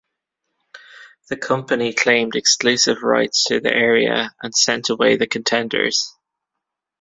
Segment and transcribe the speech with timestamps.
[1.29, 6.15] The company claimed exclusive rights to the area and sent away the contenders.